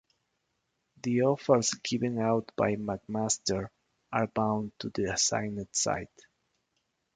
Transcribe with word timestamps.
The 1.03 1.21
offers 1.21 1.75
given 1.83 2.17
out 2.17 2.51
by 2.55 2.75
McMaster 2.75 3.67
are 4.11 4.25
bound 4.25 4.71
to 4.79 4.89
the 4.89 5.13
assigned 5.13 5.67
site. 5.73 6.23